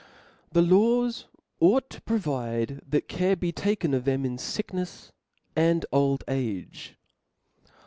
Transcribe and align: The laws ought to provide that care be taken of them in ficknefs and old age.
The 0.51 0.63
laws 0.63 1.25
ought 1.59 1.91
to 1.91 2.01
provide 2.01 2.81
that 2.89 3.07
care 3.07 3.35
be 3.35 3.51
taken 3.51 3.93
of 3.93 4.03
them 4.03 4.25
in 4.25 4.37
ficknefs 4.37 5.11
and 5.55 5.85
old 5.91 6.23
age. 6.27 6.95